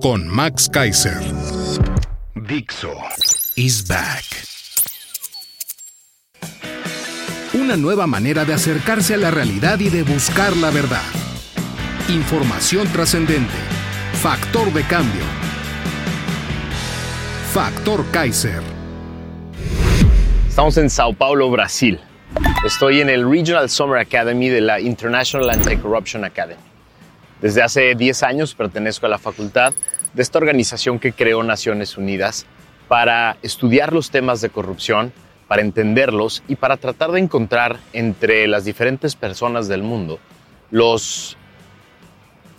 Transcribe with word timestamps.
con 0.00 0.26
Max 0.26 0.68
Kaiser. 0.68 1.20
Dixo 2.34 2.94
is 3.56 3.86
back. 3.86 4.24
Una 7.52 7.76
nueva 7.76 8.06
manera 8.06 8.44
de 8.44 8.54
acercarse 8.54 9.14
a 9.14 9.16
la 9.18 9.30
realidad 9.30 9.78
y 9.78 9.90
de 9.90 10.02
buscar 10.02 10.56
la 10.56 10.70
verdad. 10.70 11.02
Información 12.08 12.88
trascendente. 12.88 13.52
Factor 14.22 14.72
de 14.72 14.82
cambio. 14.84 15.22
Factor 17.52 18.04
Kaiser. 18.10 18.62
Estamos 20.48 20.76
en 20.78 20.88
Sao 20.88 21.12
Paulo, 21.12 21.50
Brasil. 21.50 22.00
Estoy 22.64 23.00
en 23.00 23.10
el 23.10 23.28
Regional 23.28 23.68
Summer 23.68 23.98
Academy 23.98 24.48
de 24.48 24.60
la 24.62 24.80
International 24.80 25.50
Anti-Corruption 25.50 26.24
Academy. 26.24 26.69
Desde 27.40 27.62
hace 27.62 27.94
10 27.94 28.22
años 28.22 28.54
pertenezco 28.54 29.06
a 29.06 29.08
la 29.08 29.18
facultad 29.18 29.72
de 30.14 30.22
esta 30.22 30.38
organización 30.38 30.98
que 30.98 31.12
creó 31.12 31.42
Naciones 31.42 31.96
Unidas 31.96 32.46
para 32.88 33.36
estudiar 33.42 33.92
los 33.92 34.10
temas 34.10 34.40
de 34.40 34.50
corrupción, 34.50 35.12
para 35.48 35.62
entenderlos 35.62 36.42
y 36.48 36.56
para 36.56 36.76
tratar 36.76 37.12
de 37.12 37.20
encontrar 37.20 37.78
entre 37.92 38.46
las 38.46 38.64
diferentes 38.64 39.16
personas 39.16 39.68
del 39.68 39.82
mundo 39.82 40.18
los 40.70 41.36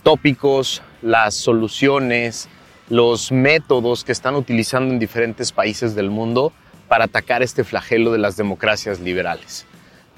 tópicos, 0.02 0.82
las 1.00 1.34
soluciones, 1.34 2.48
los 2.88 3.32
métodos 3.32 4.04
que 4.04 4.12
están 4.12 4.34
utilizando 4.34 4.92
en 4.92 4.98
diferentes 4.98 5.52
países 5.52 5.94
del 5.94 6.10
mundo 6.10 6.52
para 6.88 7.06
atacar 7.06 7.42
este 7.42 7.64
flagelo 7.64 8.12
de 8.12 8.18
las 8.18 8.36
democracias 8.36 9.00
liberales. 9.00 9.64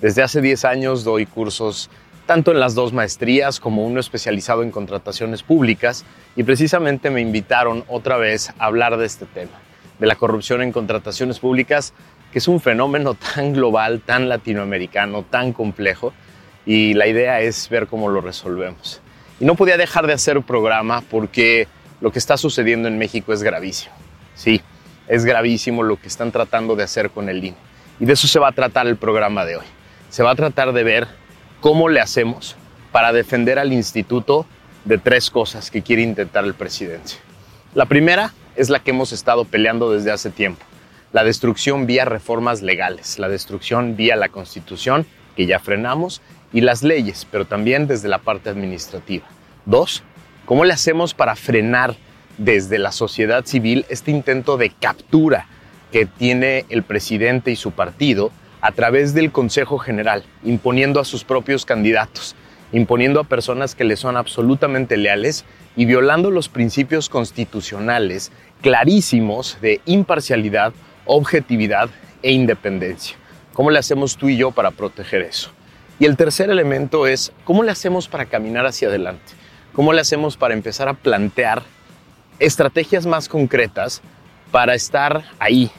Desde 0.00 0.22
hace 0.22 0.40
10 0.40 0.64
años 0.64 1.04
doy 1.04 1.26
cursos 1.26 1.88
tanto 2.26 2.52
en 2.52 2.60
las 2.60 2.74
dos 2.74 2.92
maestrías 2.92 3.60
como 3.60 3.84
uno 3.84 4.00
especializado 4.00 4.62
en 4.62 4.70
contrataciones 4.70 5.42
públicas 5.42 6.04
y 6.36 6.42
precisamente 6.42 7.10
me 7.10 7.20
invitaron 7.20 7.84
otra 7.88 8.16
vez 8.16 8.50
a 8.58 8.66
hablar 8.66 8.96
de 8.96 9.06
este 9.06 9.26
tema, 9.26 9.52
de 9.98 10.06
la 10.06 10.16
corrupción 10.16 10.62
en 10.62 10.72
contrataciones 10.72 11.38
públicas, 11.38 11.92
que 12.32 12.38
es 12.38 12.48
un 12.48 12.60
fenómeno 12.60 13.14
tan 13.34 13.52
global, 13.52 14.00
tan 14.00 14.28
latinoamericano, 14.28 15.22
tan 15.22 15.52
complejo 15.52 16.12
y 16.66 16.94
la 16.94 17.06
idea 17.06 17.40
es 17.40 17.68
ver 17.68 17.86
cómo 17.86 18.08
lo 18.08 18.20
resolvemos. 18.20 19.00
Y 19.38 19.44
no 19.44 19.54
podía 19.54 19.76
dejar 19.76 20.06
de 20.06 20.14
hacer 20.14 20.40
programa 20.42 21.02
porque 21.10 21.68
lo 22.00 22.10
que 22.10 22.18
está 22.18 22.36
sucediendo 22.36 22.88
en 22.88 22.98
México 22.98 23.32
es 23.32 23.42
gravísimo. 23.42 23.94
Sí, 24.34 24.62
es 25.08 25.24
gravísimo 25.24 25.82
lo 25.82 26.00
que 26.00 26.08
están 26.08 26.32
tratando 26.32 26.76
de 26.76 26.84
hacer 26.84 27.10
con 27.10 27.28
el 27.28 27.44
INE. 27.44 27.56
Y 28.00 28.06
de 28.06 28.14
eso 28.14 28.26
se 28.26 28.38
va 28.38 28.48
a 28.48 28.52
tratar 28.52 28.86
el 28.86 28.96
programa 28.96 29.44
de 29.44 29.56
hoy. 29.56 29.64
Se 30.08 30.22
va 30.22 30.30
a 30.30 30.34
tratar 30.34 30.72
de 30.72 30.84
ver 30.84 31.08
¿Cómo 31.64 31.88
le 31.88 32.00
hacemos 32.00 32.56
para 32.92 33.14
defender 33.14 33.58
al 33.58 33.72
instituto 33.72 34.44
de 34.84 34.98
tres 34.98 35.30
cosas 35.30 35.70
que 35.70 35.80
quiere 35.80 36.02
intentar 36.02 36.44
el 36.44 36.52
presidente? 36.52 37.14
La 37.74 37.86
primera 37.86 38.34
es 38.54 38.68
la 38.68 38.80
que 38.80 38.90
hemos 38.90 39.12
estado 39.12 39.46
peleando 39.46 39.90
desde 39.90 40.12
hace 40.12 40.28
tiempo, 40.28 40.62
la 41.14 41.24
destrucción 41.24 41.86
vía 41.86 42.04
reformas 42.04 42.60
legales, 42.60 43.18
la 43.18 43.30
destrucción 43.30 43.96
vía 43.96 44.14
la 44.14 44.28
constitución, 44.28 45.06
que 45.36 45.46
ya 45.46 45.58
frenamos, 45.58 46.20
y 46.52 46.60
las 46.60 46.82
leyes, 46.82 47.26
pero 47.30 47.46
también 47.46 47.86
desde 47.86 48.08
la 48.08 48.18
parte 48.18 48.50
administrativa. 48.50 49.24
Dos, 49.64 50.02
¿cómo 50.44 50.66
le 50.66 50.74
hacemos 50.74 51.14
para 51.14 51.34
frenar 51.34 51.96
desde 52.36 52.78
la 52.78 52.92
sociedad 52.92 53.46
civil 53.46 53.86
este 53.88 54.10
intento 54.10 54.58
de 54.58 54.68
captura 54.68 55.46
que 55.90 56.04
tiene 56.04 56.66
el 56.68 56.82
presidente 56.82 57.50
y 57.52 57.56
su 57.56 57.70
partido 57.70 58.32
a 58.64 58.72
través 58.72 59.12
del 59.12 59.30
Consejo 59.30 59.76
General, 59.76 60.24
imponiendo 60.42 60.98
a 60.98 61.04
sus 61.04 61.22
propios 61.22 61.66
candidatos, 61.66 62.34
imponiendo 62.72 63.20
a 63.20 63.24
personas 63.24 63.74
que 63.74 63.84
le 63.84 63.94
son 63.94 64.16
absolutamente 64.16 64.96
leales 64.96 65.44
y 65.76 65.84
violando 65.84 66.30
los 66.30 66.48
principios 66.48 67.10
constitucionales 67.10 68.32
clarísimos 68.62 69.58
de 69.60 69.82
imparcialidad, 69.84 70.72
objetividad 71.04 71.90
e 72.22 72.32
independencia. 72.32 73.18
¿Cómo 73.52 73.70
le 73.70 73.78
hacemos 73.78 74.16
tú 74.16 74.30
y 74.30 74.38
yo 74.38 74.50
para 74.50 74.70
proteger 74.70 75.20
eso? 75.20 75.50
Y 75.98 76.06
el 76.06 76.16
tercer 76.16 76.48
elemento 76.48 77.06
es, 77.06 77.32
¿cómo 77.44 77.64
le 77.64 77.70
hacemos 77.70 78.08
para 78.08 78.24
caminar 78.24 78.64
hacia 78.64 78.88
adelante? 78.88 79.34
¿Cómo 79.74 79.92
le 79.92 80.00
hacemos 80.00 80.38
para 80.38 80.54
empezar 80.54 80.88
a 80.88 80.94
plantear 80.94 81.62
estrategias 82.38 83.04
más 83.04 83.28
concretas 83.28 84.00
para 84.50 84.74
estar 84.74 85.22
ahí, 85.38 85.70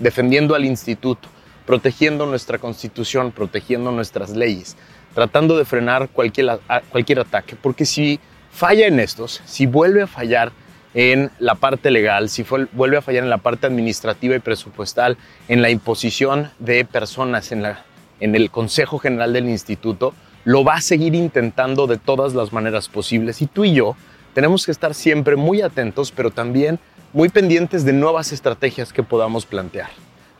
defendiendo 0.00 0.56
al 0.56 0.64
instituto, 0.64 1.28
protegiendo 1.72 2.26
nuestra 2.26 2.58
constitución, 2.58 3.32
protegiendo 3.32 3.92
nuestras 3.92 4.36
leyes, 4.36 4.76
tratando 5.14 5.56
de 5.56 5.64
frenar 5.64 6.10
cualquier, 6.10 6.60
cualquier 6.90 7.20
ataque. 7.20 7.56
Porque 7.56 7.86
si 7.86 8.20
falla 8.50 8.86
en 8.86 9.00
estos, 9.00 9.40
si 9.46 9.64
vuelve 9.64 10.02
a 10.02 10.06
fallar 10.06 10.52
en 10.92 11.30
la 11.38 11.54
parte 11.54 11.90
legal, 11.90 12.28
si 12.28 12.44
vuelve 12.72 12.98
a 12.98 13.00
fallar 13.00 13.24
en 13.24 13.30
la 13.30 13.38
parte 13.38 13.66
administrativa 13.66 14.36
y 14.36 14.40
presupuestal, 14.40 15.16
en 15.48 15.62
la 15.62 15.70
imposición 15.70 16.50
de 16.58 16.84
personas 16.84 17.52
en, 17.52 17.62
la, 17.62 17.86
en 18.20 18.34
el 18.34 18.50
Consejo 18.50 18.98
General 18.98 19.32
del 19.32 19.48
Instituto, 19.48 20.12
lo 20.44 20.64
va 20.64 20.74
a 20.74 20.82
seguir 20.82 21.14
intentando 21.14 21.86
de 21.86 21.96
todas 21.96 22.34
las 22.34 22.52
maneras 22.52 22.90
posibles. 22.90 23.40
Y 23.40 23.46
tú 23.46 23.64
y 23.64 23.72
yo 23.72 23.96
tenemos 24.34 24.66
que 24.66 24.72
estar 24.72 24.92
siempre 24.92 25.36
muy 25.36 25.62
atentos, 25.62 26.12
pero 26.12 26.30
también 26.30 26.78
muy 27.14 27.30
pendientes 27.30 27.86
de 27.86 27.94
nuevas 27.94 28.30
estrategias 28.30 28.92
que 28.92 29.02
podamos 29.02 29.46
plantear. 29.46 29.88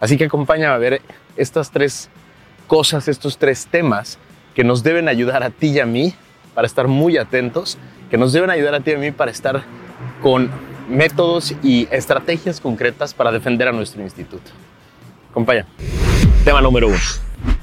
Así 0.03 0.17
que 0.17 0.25
acompáñame 0.25 0.75
a 0.75 0.79
ver 0.79 1.01
estas 1.37 1.71
tres 1.71 2.11
cosas, 2.67 3.07
estos 3.07 3.39
tres 3.39 3.69
temas 3.71 4.19
que 4.53 4.65
nos 4.65 4.83
deben 4.83 5.07
ayudar 5.07 5.45
a 5.45 5.51
ti 5.51 5.69
y 5.69 5.79
a 5.79 5.87
mí 5.87 6.13
para 6.57 6.67
estar 6.67 6.89
muy 6.89 7.19
atentos, 7.19 7.79
que 8.11 8.19
nos 8.19 8.33
deben 8.33 8.51
ayudar 8.51 8.75
a 8.75 8.81
ti 8.81 8.91
y 8.91 8.95
a 8.95 8.99
mí 8.99 9.13
para 9.13 9.31
estar 9.31 9.63
con 10.21 10.51
métodos 10.89 11.55
y 11.63 11.87
estrategias 11.93 12.61
concretas 12.61 13.15
para 13.15 13.31
defender 13.31 13.69
a 13.69 13.73
nuestro 13.73 14.03
instituto. 14.03 14.51
Acompáñame. 15.31 15.69
Tema 16.45 16.61
número 16.61 16.89
uno. 16.89 16.99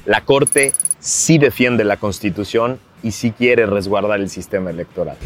La 0.06 0.22
Corte 0.22 0.72
sí 0.98 1.36
defiende 1.36 1.84
la 1.84 1.98
Constitución 1.98 2.80
y 3.02 3.10
sí 3.10 3.32
quiere 3.32 3.66
resguardar 3.66 4.18
el 4.18 4.30
sistema 4.30 4.70
electoral. 4.70 5.18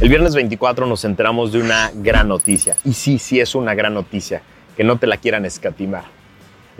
El 0.00 0.08
viernes 0.08 0.34
24 0.34 0.86
nos 0.86 1.04
enteramos 1.04 1.52
de 1.52 1.60
una 1.60 1.92
gran 1.96 2.28
noticia. 2.28 2.76
Y 2.82 2.94
sí, 2.94 3.18
sí 3.18 3.40
es 3.40 3.54
una 3.54 3.74
gran 3.74 3.92
noticia, 3.92 4.40
que 4.74 4.84
no 4.84 4.96
te 4.96 5.06
la 5.06 5.18
quieran 5.18 5.44
escatimar. 5.44 6.19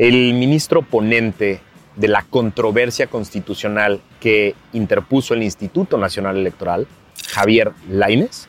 El 0.01 0.33
ministro 0.33 0.81
ponente 0.81 1.61
de 1.95 2.09
la 2.09 2.23
controversia 2.23 3.09
constitucional 3.09 4.01
que 4.19 4.55
interpuso 4.73 5.35
el 5.35 5.43
Instituto 5.43 5.99
Nacional 5.99 6.39
Electoral, 6.39 6.87
Javier 7.29 7.73
Laines, 7.87 8.49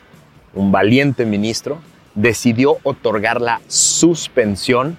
un 0.54 0.72
valiente 0.72 1.26
ministro, 1.26 1.78
decidió 2.14 2.78
otorgar 2.84 3.42
la 3.42 3.60
suspensión 3.68 4.96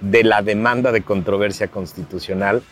de 0.00 0.22
la 0.22 0.42
demanda 0.42 0.92
de 0.92 1.02
controversia 1.02 1.66
constitucional 1.66 2.62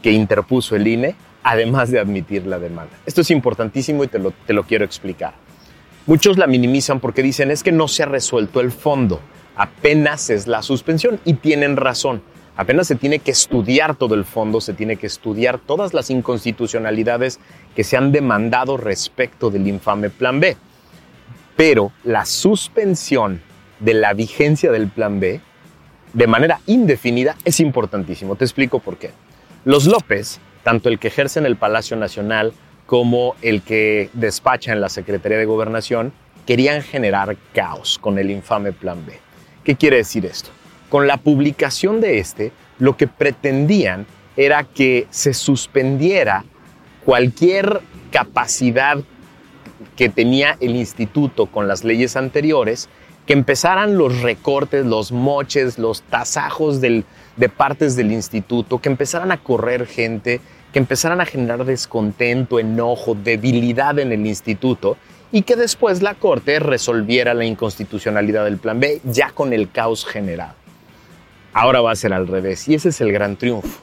que 0.00 0.12
interpuso 0.12 0.74
el 0.74 0.86
INE, 0.86 1.14
además 1.42 1.90
de 1.90 2.00
admitir 2.00 2.46
la 2.46 2.58
demanda. 2.58 2.94
Esto 3.04 3.20
es 3.20 3.30
importantísimo 3.30 4.02
y 4.02 4.08
te 4.08 4.18
lo, 4.18 4.30
te 4.30 4.54
lo 4.54 4.62
quiero 4.62 4.86
explicar. 4.86 5.34
Muchos 6.06 6.38
la 6.38 6.46
minimizan 6.46 7.00
porque 7.00 7.22
dicen 7.22 7.50
es 7.50 7.62
que 7.62 7.70
no 7.70 7.86
se 7.86 8.04
ha 8.04 8.06
resuelto 8.06 8.60
el 8.60 8.72
fondo, 8.72 9.20
apenas 9.56 10.30
es 10.30 10.46
la 10.46 10.62
suspensión 10.62 11.20
y 11.26 11.34
tienen 11.34 11.76
razón. 11.76 12.22
Apenas 12.56 12.86
se 12.86 12.96
tiene 12.96 13.18
que 13.18 13.30
estudiar 13.30 13.96
todo 13.96 14.14
el 14.14 14.24
fondo, 14.24 14.60
se 14.60 14.74
tiene 14.74 14.96
que 14.96 15.06
estudiar 15.06 15.58
todas 15.58 15.94
las 15.94 16.10
inconstitucionalidades 16.10 17.40
que 17.74 17.82
se 17.82 17.96
han 17.96 18.12
demandado 18.12 18.76
respecto 18.76 19.50
del 19.50 19.66
infame 19.66 20.10
Plan 20.10 20.38
B. 20.38 20.56
Pero 21.56 21.92
la 22.04 22.26
suspensión 22.26 23.40
de 23.80 23.94
la 23.94 24.12
vigencia 24.12 24.70
del 24.70 24.88
Plan 24.88 25.18
B 25.18 25.40
de 26.12 26.26
manera 26.26 26.60
indefinida 26.66 27.36
es 27.44 27.58
importantísimo. 27.60 28.36
Te 28.36 28.44
explico 28.44 28.80
por 28.80 28.98
qué. 28.98 29.10
Los 29.64 29.86
López, 29.86 30.38
tanto 30.62 30.90
el 30.90 30.98
que 30.98 31.08
ejerce 31.08 31.38
en 31.38 31.46
el 31.46 31.56
Palacio 31.56 31.96
Nacional 31.96 32.52
como 32.84 33.34
el 33.40 33.62
que 33.62 34.10
despacha 34.12 34.72
en 34.72 34.82
la 34.82 34.90
Secretaría 34.90 35.38
de 35.38 35.46
Gobernación, 35.46 36.12
querían 36.44 36.82
generar 36.82 37.36
caos 37.54 37.98
con 37.98 38.18
el 38.18 38.30
infame 38.30 38.72
Plan 38.72 39.06
B. 39.06 39.18
¿Qué 39.64 39.76
quiere 39.76 39.98
decir 39.98 40.26
esto? 40.26 40.50
Con 40.92 41.06
la 41.06 41.16
publicación 41.16 42.02
de 42.02 42.18
este, 42.18 42.52
lo 42.78 42.98
que 42.98 43.06
pretendían 43.06 44.04
era 44.36 44.64
que 44.64 45.06
se 45.08 45.32
suspendiera 45.32 46.44
cualquier 47.06 47.80
capacidad 48.10 48.98
que 49.96 50.10
tenía 50.10 50.58
el 50.60 50.76
instituto 50.76 51.46
con 51.46 51.66
las 51.66 51.82
leyes 51.82 52.14
anteriores, 52.14 52.90
que 53.24 53.32
empezaran 53.32 53.96
los 53.96 54.20
recortes, 54.20 54.84
los 54.84 55.12
moches, 55.12 55.78
los 55.78 56.02
tasajos 56.02 56.82
de 56.82 57.04
partes 57.56 57.96
del 57.96 58.12
instituto, 58.12 58.78
que 58.78 58.90
empezaran 58.90 59.32
a 59.32 59.38
correr 59.38 59.86
gente, 59.86 60.42
que 60.74 60.78
empezaran 60.78 61.22
a 61.22 61.24
generar 61.24 61.64
descontento, 61.64 62.58
enojo, 62.58 63.14
debilidad 63.14 63.98
en 63.98 64.12
el 64.12 64.26
instituto 64.26 64.98
y 65.32 65.40
que 65.40 65.56
después 65.56 66.02
la 66.02 66.16
Corte 66.16 66.58
resolviera 66.58 67.32
la 67.32 67.46
inconstitucionalidad 67.46 68.44
del 68.44 68.58
Plan 68.58 68.78
B 68.78 69.00
ya 69.04 69.30
con 69.30 69.54
el 69.54 69.70
caos 69.70 70.04
generado. 70.04 70.61
Ahora 71.54 71.82
va 71.82 71.92
a 71.92 71.96
ser 71.96 72.14
al 72.14 72.28
revés 72.28 72.66
y 72.68 72.74
ese 72.74 72.88
es 72.88 73.00
el 73.02 73.12
gran 73.12 73.36
triunfo, 73.36 73.80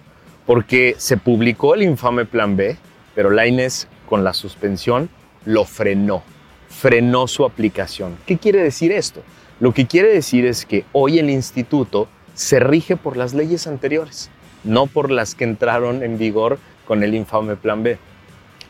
porque 0.48 0.96
se 0.98 1.18
publicó 1.18 1.76
el 1.76 1.84
infame 1.84 2.26
Plan 2.26 2.58
B, 2.58 2.78
pero 3.14 3.30
Laines 3.30 3.88
con 4.08 4.24
la 4.24 4.34
suspensión 4.34 5.10
lo 5.46 5.66
frenó, 5.66 6.24
frenó 6.68 7.28
su 7.28 7.46
aplicación. 7.46 8.18
¿Qué 8.26 8.38
quiere 8.38 8.64
decir 8.64 8.92
esto? 8.92 9.22
Lo 9.60 9.74
que 9.74 9.86
quiere 9.86 10.08
decir 10.12 10.46
es 10.46 10.66
que 10.66 10.86
hoy 10.94 11.20
el 11.20 11.30
instituto 11.30 12.08
se 12.34 12.60
rige 12.60 12.96
por 12.96 13.18
las 13.18 13.36
leyes 13.36 13.68
anteriores, 13.68 14.32
no 14.64 14.88
por 14.88 15.12
las 15.12 15.36
que 15.36 15.44
entraron 15.44 16.02
en 16.02 16.18
vigor 16.18 16.58
con 16.88 17.04
el 17.04 17.14
infame 17.14 17.56
Plan 17.56 17.84
B. 17.84 18.00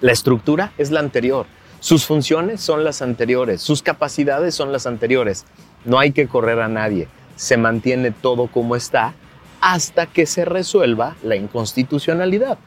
La 0.01 0.11
estructura 0.11 0.73
es 0.77 0.91
la 0.91 0.99
anterior, 0.99 1.45
sus 1.79 2.05
funciones 2.05 2.59
son 2.59 2.83
las 2.83 3.01
anteriores, 3.01 3.61
sus 3.61 3.81
capacidades 3.81 4.53
son 4.53 4.73
las 4.73 4.85
anteriores. 4.85 5.45
No 5.85 5.97
hay 5.97 6.11
que 6.11 6.27
correr 6.27 6.59
a 6.59 6.67
nadie, 6.67 7.07
se 7.39 7.55
mantiene 7.55 8.11
todo 8.11 8.47
como 8.47 8.75
está 8.75 9.13
hasta 9.61 10.07
que 10.07 10.25
se 10.25 10.43
resuelva 10.43 11.15
la 11.23 11.37
inconstitucionalidad 11.37 12.57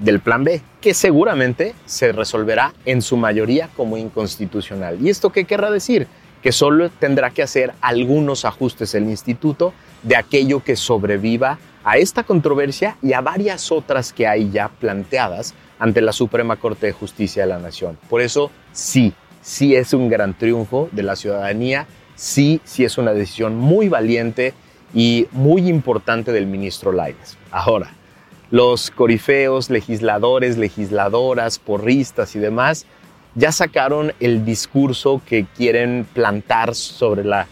del 0.00 0.18
plan 0.18 0.42
B, 0.42 0.62
que 0.80 0.94
seguramente 0.94 1.76
se 1.86 2.10
resolverá 2.10 2.74
en 2.86 3.02
su 3.02 3.16
mayoría 3.16 3.68
como 3.76 3.96
inconstitucional. 3.96 4.98
¿Y 5.00 5.10
esto 5.10 5.30
qué 5.30 5.44
querrá 5.44 5.70
decir? 5.70 6.08
Que 6.42 6.50
solo 6.50 6.90
tendrá 6.90 7.30
que 7.30 7.44
hacer 7.44 7.72
algunos 7.80 8.44
ajustes 8.44 8.96
el 8.96 9.04
instituto 9.04 9.72
de 10.02 10.16
aquello 10.16 10.64
que 10.64 10.74
sobreviva 10.74 11.60
a 11.84 11.98
esta 11.98 12.24
controversia 12.24 12.96
y 13.02 13.12
a 13.12 13.20
varias 13.20 13.70
otras 13.70 14.12
que 14.12 14.26
hay 14.26 14.50
ya 14.50 14.70
planteadas 14.70 15.54
ante 15.78 16.00
la 16.00 16.12
Suprema 16.12 16.56
Corte 16.56 16.86
de 16.86 16.92
Justicia 16.92 17.44
de 17.44 17.48
la 17.48 17.60
Nación. 17.60 17.96
Por 18.08 18.22
eso 18.22 18.50
sí, 18.72 19.14
sí 19.40 19.76
es 19.76 19.94
un 19.94 20.08
gran 20.08 20.34
triunfo 20.34 20.88
de 20.90 21.04
la 21.04 21.14
ciudadanía, 21.14 21.86
sí, 22.20 22.60
sí 22.64 22.84
es 22.84 22.98
una 22.98 23.14
decisión 23.14 23.56
muy 23.56 23.88
valiente 23.88 24.52
y 24.92 25.26
muy 25.32 25.68
importante 25.68 26.32
del 26.32 26.46
ministro 26.46 26.92
Lainez. 26.92 27.36
Ahora, 27.50 27.94
los 28.50 28.90
corifeos, 28.90 29.70
legisladores, 29.70 30.58
legisladoras, 30.58 31.58
porristas 31.58 32.36
y 32.36 32.38
demás 32.38 32.84
ya 33.34 33.52
sacaron 33.52 34.12
el 34.20 34.44
discurso 34.44 35.22
que 35.24 35.46
quieren 35.56 36.06
plantar 36.12 36.74
sobre 36.74 37.24
la 37.24 37.46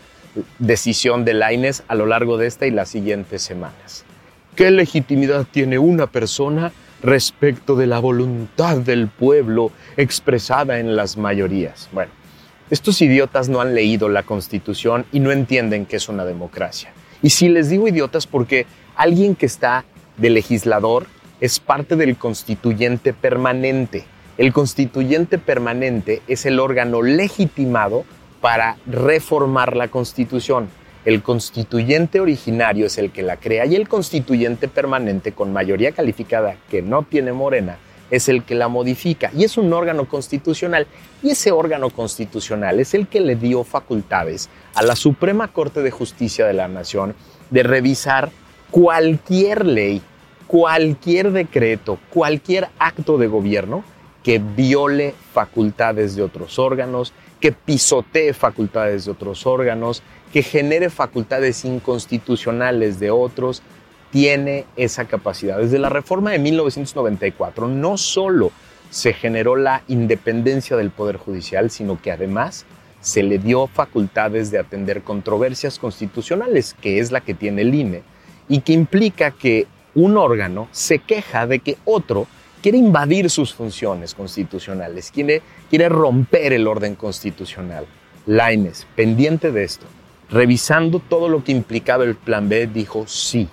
decisión 0.59 1.25
de 1.25 1.35
Lainez 1.35 1.83
a 1.89 1.95
lo 1.95 2.05
largo 2.05 2.37
de 2.37 2.47
esta 2.49 2.67
y 2.67 2.71
las 2.71 2.91
siguientes 2.91 3.43
semanas. 3.43 4.05
¿Qué 4.55 4.71
legitimidad 4.71 5.47
tiene 5.51 5.79
una 5.79 6.09
persona 6.09 6.73
respecto 7.01 7.77
de 7.77 7.87
la 7.87 8.01
voluntad 8.01 8.79
del 8.79 9.07
pueblo 9.07 9.71
expresada 9.97 10.81
en 10.81 10.97
las 10.97 11.17
mayorías? 11.17 11.89
Bueno, 11.93 12.11
estos 12.71 13.01
idiotas 13.01 13.49
no 13.49 13.61
han 13.63 13.75
leído 13.75 14.11
la 14.11 14.25
Constitución 14.25 15.07
y 15.11 15.21
no 15.21 15.33
entienden 15.33 15.87
que 15.87 15.97
es 15.97 16.09
una 16.09 16.27
democracia. 16.27 16.93
Y 17.23 17.31
si 17.31 17.49
les 17.49 17.71
digo 17.71 17.89
idiotas 17.89 18.27
porque 18.27 18.67
alguien 18.95 19.35
que 19.35 19.47
está 19.47 19.85
de 20.19 20.31
legislador 20.31 21.07
es 21.41 21.61
parte 21.61 21.97
del 21.97 22.17
constituyente 22.17 23.13
permanente. 23.13 24.05
El 24.37 24.53
constituyente 24.53 25.39
permanente 25.39 26.21
es 26.29 26.47
el 26.47 26.61
órgano 26.61 27.03
legitimado 27.03 28.05
para 28.41 28.77
reformar 28.87 29.77
la 29.77 29.89
Constitución. 29.89 30.69
El 31.05 31.23
constituyente 31.23 32.21
originario 32.21 32.87
es 32.87 32.99
el 32.99 33.11
que 33.11 33.23
la 33.23 33.37
crea 33.39 33.67
y 33.67 33.77
el 33.77 33.89
constituyente 33.89 34.69
permanente 34.69 35.33
con 35.33 35.53
mayoría 35.53 35.93
calificada 35.93 36.57
que 36.71 36.83
no 36.83 37.03
tiene 37.05 37.33
Morena 37.33 37.79
es 38.11 38.29
el 38.29 38.45
que 38.45 38.55
la 38.55 38.69
modifica 38.69 39.31
y 39.37 39.45
es 39.45 39.59
un 39.59 39.73
órgano 39.73 40.09
constitucional 40.09 40.87
y 41.23 41.31
ese 41.31 41.53
órgano 41.53 41.91
constitucional 41.91 42.81
es 42.81 42.95
el 42.95 43.09
que 43.09 43.21
le 43.21 43.37
dio 43.37 43.65
facultades 43.65 44.49
a 44.75 44.83
la 44.83 44.97
Suprema 44.97 45.49
Corte 45.49 45.83
de 45.83 45.91
Justicia 45.91 46.47
de 46.47 46.55
la 46.55 46.69
Nación 46.69 47.15
de 47.51 47.63
revisar 47.63 48.31
cualquier 48.71 49.65
ley, 49.65 50.03
cualquier 50.47 51.33
decreto, 51.33 51.99
cualquier 52.11 52.69
acto 52.79 53.19
de 53.19 53.27
gobierno 53.27 53.85
que 54.23 54.39
viole 54.39 55.15
facultades 55.33 56.15
de 56.17 56.23
otros 56.23 56.59
órganos, 56.59 57.13
que 57.41 57.53
pisotee 57.53 58.35
facultades 58.35 59.05
de 59.05 59.13
otros 59.13 59.47
órganos, 59.47 60.03
que 60.33 60.43
genere 60.43 60.91
facultades 60.91 61.65
inconstitucionales 61.65 63.01
de 63.01 63.11
otros, 63.11 63.63
tiene 64.11 64.65
esa 64.77 65.07
capacidad. 65.07 65.59
Desde 65.59 65.79
la 65.79 65.89
reforma 65.89 66.31
de 66.31 66.39
1994 66.39 67.69
no 67.69 67.97
solo 67.97 68.53
se 68.91 69.13
generó 69.13 69.57
la 69.57 69.83
independencia 69.89 70.77
del 70.77 70.91
Poder 70.91 71.17
Judicial, 71.17 71.71
sino 71.71 72.01
que 72.01 72.11
además 72.11 72.65
se 73.01 73.23
le 73.23 73.39
dio 73.39 73.67
facultades 73.67 74.51
de 74.51 74.59
atender 74.59 75.03
controversias 75.03 75.79
constitucionales, 75.79 76.75
que 76.81 76.99
es 76.99 77.13
la 77.13 77.21
que 77.21 77.35
tiene 77.35 77.63
el 77.63 77.75
INE, 77.75 78.03
y 78.49 78.61
que 78.61 78.73
implica 78.73 79.31
que 79.31 79.67
un 79.95 80.17
órgano 80.17 80.69
se 80.73 80.99
queja 80.99 81.47
de 81.47 81.59
que 81.61 81.77
otro 81.85 82.27
quiere 82.63 82.79
invadir 82.79 83.31
sus 83.31 83.55
funciones 83.55 84.15
constitucionales, 84.15 85.11
quiere, 85.11 85.43
quiere 85.71 85.89
romper 85.89 86.53
el 86.53 86.67
orden 86.67 86.95
constitucional. 86.95 87.87
Laines, 88.27 88.87
pendiente 88.97 89.53
de 89.53 89.65
esto, 89.65 89.87
revisando 90.31 90.99
todo 90.99 91.29
lo 91.29 91.45
que 91.45 91.53
implicaba 91.53 92.05
el 92.05 92.15
plan 92.15 92.49
B, 92.49 92.67
dijo 92.67 93.07
sí, 93.07 93.49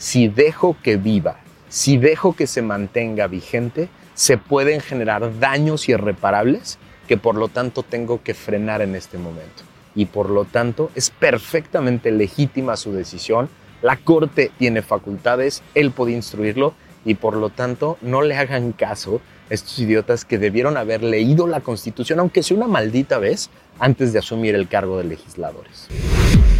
si 0.00 0.28
dejo 0.28 0.78
que 0.82 0.96
viva, 0.96 1.40
si 1.68 1.98
dejo 1.98 2.34
que 2.34 2.46
se 2.46 2.62
mantenga 2.62 3.26
vigente, 3.26 3.90
se 4.14 4.38
pueden 4.38 4.80
generar 4.80 5.38
daños 5.38 5.90
irreparables 5.90 6.78
que 7.06 7.18
por 7.18 7.34
lo 7.34 7.48
tanto 7.48 7.82
tengo 7.82 8.22
que 8.22 8.32
frenar 8.32 8.80
en 8.80 8.94
este 8.94 9.18
momento. 9.18 9.62
Y 9.94 10.06
por 10.06 10.30
lo 10.30 10.46
tanto 10.46 10.90
es 10.94 11.10
perfectamente 11.10 12.10
legítima 12.12 12.76
su 12.76 12.92
decisión. 12.92 13.50
La 13.82 13.96
Corte 13.96 14.50
tiene 14.58 14.80
facultades, 14.80 15.62
él 15.74 15.90
puede 15.90 16.12
instruirlo 16.12 16.72
y 17.04 17.16
por 17.16 17.36
lo 17.36 17.50
tanto 17.50 17.98
no 18.00 18.22
le 18.22 18.36
hagan 18.36 18.72
caso 18.72 19.20
a 19.50 19.54
estos 19.54 19.78
idiotas 19.80 20.24
que 20.24 20.38
debieron 20.38 20.78
haber 20.78 21.02
leído 21.02 21.46
la 21.46 21.60
Constitución, 21.60 22.20
aunque 22.20 22.42
sea 22.42 22.56
una 22.56 22.68
maldita 22.68 23.18
vez, 23.18 23.50
antes 23.78 24.14
de 24.14 24.20
asumir 24.20 24.54
el 24.54 24.66
cargo 24.66 24.96
de 24.96 25.04
legisladores. 25.04 25.88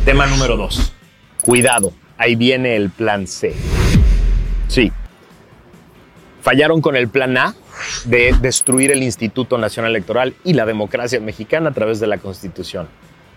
Tema 0.04 0.26
número 0.26 0.58
dos. 0.58 0.92
Cuidado, 1.40 1.94
ahí 2.20 2.36
viene 2.36 2.76
el 2.76 2.90
plan 2.90 3.26
C. 3.26 3.54
Sí, 4.68 4.92
fallaron 6.42 6.82
con 6.82 6.94
el 6.94 7.08
plan 7.08 7.36
A 7.38 7.54
de 8.04 8.34
destruir 8.42 8.90
el 8.90 9.02
Instituto 9.02 9.56
Nacional 9.56 9.92
Electoral 9.92 10.34
y 10.44 10.52
la 10.52 10.66
democracia 10.66 11.18
mexicana 11.18 11.70
a 11.70 11.72
través 11.72 11.98
de 11.98 12.06
la 12.06 12.18
Constitución. 12.18 12.88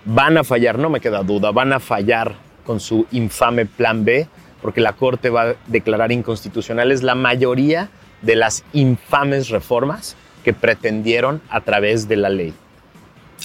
Van 0.04 0.38
a 0.38 0.44
fallar, 0.44 0.78
no 0.78 0.90
me 0.90 1.00
queda 1.00 1.24
duda, 1.24 1.52
van 1.52 1.72
a 1.72 1.80
fallar 1.80 2.36
con 2.66 2.82
su 2.82 3.08
infame 3.14 3.66
plan 3.66 4.04
B 4.04 4.28
porque 4.62 4.82
la 4.82 4.94
Corte 4.94 5.30
va 5.30 5.44
a 5.44 5.56
declarar 5.68 6.12
inconstitucionales 6.12 7.04
la 7.04 7.16
mayoría 7.16 7.90
de 8.22 8.36
las 8.36 8.66
infames 8.74 9.48
reformas 9.48 10.18
que 10.44 10.52
pretendieron 10.52 11.42
a 11.50 11.62
través 11.62 12.10
de 12.10 12.18
la 12.18 12.30
ley. 12.30 12.54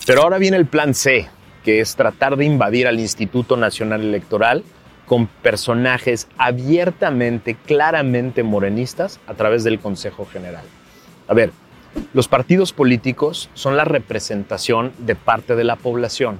Pero 0.04 0.22
ahora 0.22 0.38
viene 0.38 0.56
el 0.56 0.66
plan 0.66 0.94
C, 0.94 1.28
que 1.64 1.80
es 1.80 1.94
tratar 1.94 2.36
de 2.36 2.44
invadir 2.44 2.88
al 2.88 2.98
Instituto 2.98 3.56
Nacional 3.56 4.00
Electoral 4.00 4.64
con 5.08 5.26
personajes 5.26 6.28
abiertamente, 6.38 7.56
claramente 7.66 8.42
morenistas 8.42 9.18
a 9.26 9.34
través 9.34 9.64
del 9.64 9.80
Consejo 9.80 10.26
General. 10.26 10.64
A 11.26 11.34
ver, 11.34 11.50
los 12.12 12.28
partidos 12.28 12.72
políticos 12.72 13.50
son 13.54 13.76
la 13.76 13.84
representación 13.84 14.92
de 14.98 15.16
parte 15.16 15.56
de 15.56 15.64
la 15.64 15.76
población 15.76 16.38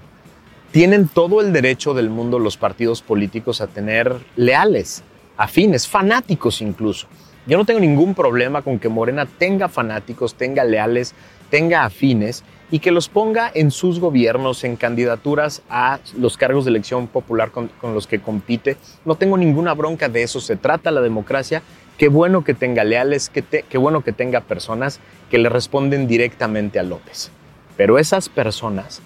tienen 0.70 1.08
todo 1.08 1.40
el 1.40 1.52
derecho 1.52 1.94
del 1.94 2.10
mundo 2.10 2.38
los 2.38 2.56
partidos 2.56 3.00
políticos 3.00 3.60
a 3.60 3.68
tener 3.68 4.14
leales, 4.36 5.02
afines, 5.36 5.88
fanáticos 5.88 6.60
incluso. 6.60 7.06
Yo 7.46 7.56
no 7.56 7.64
tengo 7.64 7.80
ningún 7.80 8.14
problema 8.14 8.60
con 8.60 8.78
que 8.78 8.90
Morena 8.90 9.24
tenga 9.24 9.68
fanáticos, 9.68 10.34
tenga 10.34 10.64
leales, 10.64 11.14
tenga 11.50 11.84
afines 11.84 12.44
y 12.70 12.80
que 12.80 12.90
los 12.90 13.08
ponga 13.08 13.50
en 13.54 13.70
sus 13.70 13.98
gobiernos, 14.00 14.64
en 14.64 14.76
candidaturas 14.76 15.62
a 15.70 16.00
los 16.16 16.36
cargos 16.36 16.64
de 16.64 16.70
elección 16.70 17.06
popular 17.06 17.50
con, 17.50 17.70
los 17.82 18.06
que 18.06 18.20
compite. 18.20 18.76
No 19.04 19.14
tengo 19.14 19.36
ninguna 19.36 19.74
bronca 19.74 20.08
de 20.08 20.22
eso, 20.22 20.40
se 20.40 20.56
trata 20.56 20.90
la 20.90 21.00
democracia. 21.00 21.62
Qué 21.96 22.08
bueno 22.08 22.44
que 22.44 22.54
tenga 22.54 22.84
leales, 22.84 23.28
qué, 23.28 23.42
qué 23.42 23.78
bueno 23.78 24.02
que 24.02 24.12
tenga 24.12 24.40
personas 24.42 25.00
que 25.30 25.38
le 25.38 25.48
responden 25.48 26.06
directamente 26.06 26.78
a 26.78 26.82
López. 26.82 27.30
Pero 27.76 27.98
esas 27.98 28.28
personas 28.28 29.00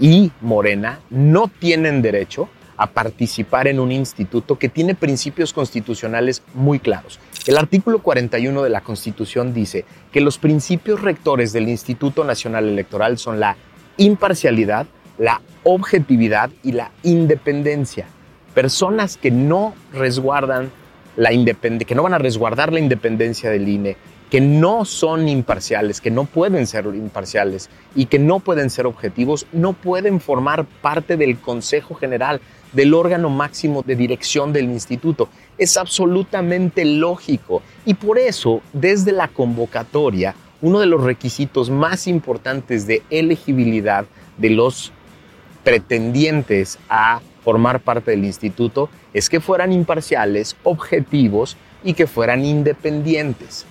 y 0.00 0.32
Morena 0.40 1.00
no 1.10 1.48
tienen 1.48 2.02
derecho 2.02 2.48
a 2.76 2.86
participar 2.86 3.66
en 3.66 3.80
un 3.80 3.92
instituto 3.92 4.56
que 4.58 4.68
tiene 4.68 4.94
principios 4.94 5.52
constitucionales 5.52 6.42
muy 6.54 6.78
claros. 6.78 7.18
El 7.48 7.56
artículo 7.56 8.00
41 8.00 8.62
de 8.62 8.68
la 8.68 8.82
Constitución 8.82 9.54
dice 9.54 9.86
que 10.12 10.20
los 10.20 10.36
principios 10.36 11.00
rectores 11.00 11.50
del 11.54 11.70
Instituto 11.70 12.22
Nacional 12.22 12.68
Electoral 12.68 13.16
son 13.16 13.40
la 13.40 13.56
imparcialidad, 13.96 14.86
la 15.16 15.40
objetividad 15.64 16.50
y 16.62 16.72
la 16.72 16.90
independencia. 17.04 18.04
Personas 18.52 19.16
que 19.16 19.30
no 19.30 19.72
resguardan 19.94 20.70
la 21.16 21.30
que 21.30 21.94
no 21.94 22.02
van 22.02 22.12
a 22.12 22.18
resguardar 22.18 22.70
la 22.70 22.80
independencia 22.80 23.48
del 23.48 23.66
INE, 23.66 23.96
que 24.30 24.40
no 24.40 24.84
son 24.84 25.28
imparciales, 25.28 26.00
que 26.00 26.10
no 26.10 26.24
pueden 26.24 26.66
ser 26.66 26.86
imparciales 26.86 27.70
y 27.94 28.06
que 28.06 28.18
no 28.18 28.40
pueden 28.40 28.70
ser 28.70 28.86
objetivos, 28.86 29.46
no 29.52 29.72
pueden 29.72 30.20
formar 30.20 30.66
parte 30.82 31.16
del 31.16 31.38
Consejo 31.38 31.94
General, 31.94 32.40
del 32.72 32.92
órgano 32.92 33.30
máximo 33.30 33.82
de 33.82 33.96
dirección 33.96 34.52
del 34.52 34.64
instituto. 34.64 35.28
Es 35.56 35.76
absolutamente 35.76 36.84
lógico 36.84 37.62
y 37.86 37.94
por 37.94 38.18
eso, 38.18 38.60
desde 38.72 39.12
la 39.12 39.28
convocatoria, 39.28 40.34
uno 40.60 40.80
de 40.80 40.86
los 40.86 41.02
requisitos 41.02 41.70
más 41.70 42.06
importantes 42.06 42.86
de 42.86 43.02
elegibilidad 43.10 44.04
de 44.36 44.50
los 44.50 44.92
pretendientes 45.64 46.78
a 46.88 47.20
formar 47.44 47.80
parte 47.80 48.10
del 48.10 48.24
instituto 48.24 48.90
es 49.14 49.28
que 49.30 49.40
fueran 49.40 49.72
imparciales, 49.72 50.56
objetivos 50.64 51.56
y 51.84 51.94
que 51.94 52.06
fueran 52.06 52.44
independientes. 52.44 53.64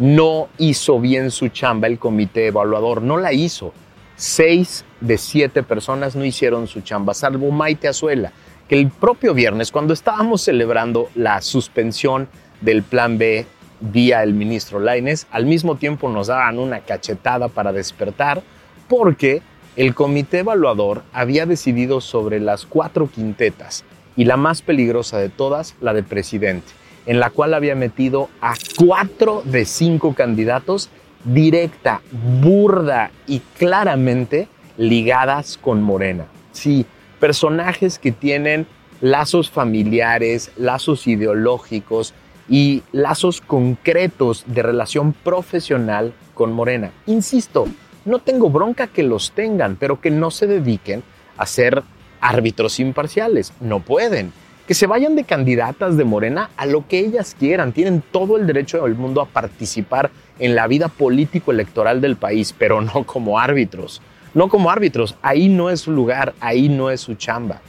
No 0.00 0.48
hizo 0.56 0.98
bien 0.98 1.30
su 1.30 1.48
chamba 1.48 1.86
el 1.86 1.98
comité 1.98 2.46
evaluador, 2.46 3.02
no 3.02 3.18
la 3.18 3.34
hizo. 3.34 3.74
Seis 4.16 4.86
de 5.02 5.18
siete 5.18 5.62
personas 5.62 6.16
no 6.16 6.24
hicieron 6.24 6.68
su 6.68 6.80
chamba, 6.80 7.12
salvo 7.12 7.50
Maite 7.50 7.86
Azuela, 7.86 8.32
que 8.66 8.80
el 8.80 8.88
propio 8.88 9.34
viernes, 9.34 9.70
cuando 9.70 9.92
estábamos 9.92 10.40
celebrando 10.40 11.10
la 11.14 11.42
suspensión 11.42 12.28
del 12.62 12.82
plan 12.82 13.18
B 13.18 13.44
vía 13.80 14.22
el 14.22 14.32
ministro 14.32 14.80
Laines, 14.80 15.26
al 15.30 15.44
mismo 15.44 15.76
tiempo 15.76 16.08
nos 16.08 16.28
daban 16.28 16.58
una 16.58 16.80
cachetada 16.80 17.48
para 17.48 17.70
despertar, 17.70 18.42
porque 18.88 19.42
el 19.76 19.94
comité 19.94 20.38
evaluador 20.38 21.02
había 21.12 21.44
decidido 21.44 22.00
sobre 22.00 22.40
las 22.40 22.64
cuatro 22.64 23.10
quintetas 23.10 23.84
y 24.16 24.24
la 24.24 24.38
más 24.38 24.62
peligrosa 24.62 25.18
de 25.18 25.28
todas, 25.28 25.76
la 25.82 25.92
de 25.92 26.02
presidente, 26.02 26.72
en 27.06 27.20
la 27.20 27.30
cual 27.30 27.54
había 27.54 27.74
metido 27.74 28.28
a 28.40 28.54
cuatro 28.76 29.42
de 29.44 29.64
cinco 29.64 30.14
candidatos 30.14 30.90
directa, 31.24 32.00
burda 32.40 33.10
y 33.26 33.40
claramente 33.58 34.48
ligadas 34.76 35.58
con 35.58 35.82
Morena. 35.82 36.26
Sí, 36.52 36.86
personajes 37.18 37.98
que 37.98 38.12
tienen 38.12 38.66
lazos 39.00 39.50
familiares, 39.50 40.52
lazos 40.56 41.06
ideológicos 41.06 42.14
y 42.48 42.82
lazos 42.92 43.40
concretos 43.40 44.44
de 44.46 44.62
relación 44.62 45.12
profesional 45.12 46.12
con 46.34 46.52
Morena. 46.52 46.90
Insisto, 47.06 47.66
no 48.04 48.18
tengo 48.18 48.50
bronca 48.50 48.86
que 48.86 49.02
los 49.02 49.32
tengan, 49.32 49.76
pero 49.76 50.00
que 50.00 50.10
no 50.10 50.30
se 50.30 50.46
dediquen 50.46 51.02
a 51.36 51.46
ser 51.46 51.82
árbitros 52.20 52.80
imparciales. 52.80 53.52
No 53.60 53.80
pueden. 53.80 54.32
Que 54.70 54.74
se 54.74 54.86
vayan 54.86 55.16
de 55.16 55.24
candidatas 55.24 55.96
de 55.96 56.04
Morena 56.04 56.50
a 56.56 56.64
lo 56.64 56.86
que 56.86 57.00
ellas 57.00 57.34
quieran. 57.36 57.72
Tienen 57.72 58.04
todo 58.12 58.36
el 58.36 58.46
derecho 58.46 58.84
del 58.84 58.94
mundo 58.94 59.20
a 59.20 59.26
participar 59.26 60.12
en 60.38 60.54
la 60.54 60.68
vida 60.68 60.86
político-electoral 60.86 62.00
del 62.00 62.14
país, 62.14 62.54
pero 62.56 62.80
no 62.80 63.02
como 63.02 63.40
árbitros 63.40 64.00
no 64.32 64.48
como 64.48 64.70
árbitros. 64.70 65.16
Ahí 65.22 65.48
no 65.48 65.70
es 65.70 65.80
su 65.80 65.90
lugar, 65.90 66.34
ahí 66.38 66.68
no 66.68 66.88
es 66.88 67.00
su 67.00 67.16
chamba. 67.16 67.60